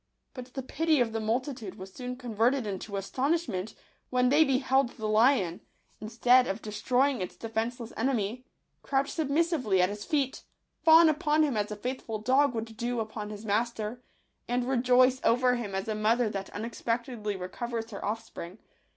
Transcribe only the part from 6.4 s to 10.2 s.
of destroying its de fenceless enemy, crouch submissively at his